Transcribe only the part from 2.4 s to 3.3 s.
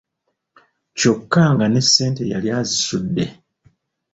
azisudde.